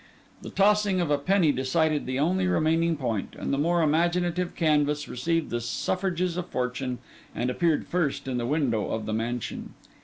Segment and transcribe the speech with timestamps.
[0.41, 5.07] The tossing of a penny decided the only remaining point; and the more imaginative canvas
[5.07, 6.97] received the suffrages of fortune,
[7.35, 9.75] and appeared first in the window of the mansion.